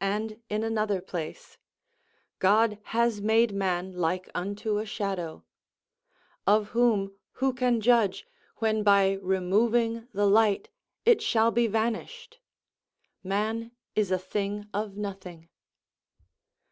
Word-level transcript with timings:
And, 0.00 0.42
in 0.48 0.64
another 0.64 1.00
place, 1.00 1.56
"God 2.40 2.78
has 2.86 3.20
made 3.20 3.52
man 3.54 3.92
like 3.92 4.28
unto 4.34 4.78
a 4.78 4.84
shadow," 4.84 5.44
of 6.44 6.70
whom 6.70 7.14
who 7.34 7.52
can 7.54 7.80
judge, 7.80 8.26
when 8.56 8.82
by 8.82 9.12
removing 9.22 10.08
the 10.12 10.26
light 10.26 10.70
it 11.04 11.22
shall 11.22 11.52
be 11.52 11.68
vanished! 11.68 12.40
Man 13.22 13.70
is 13.94 14.10
a 14.10 14.18
thing 14.18 14.66
of 14.74 14.96
nothing. 14.96 15.48